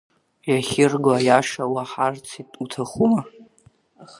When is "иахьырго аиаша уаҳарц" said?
0.49-2.27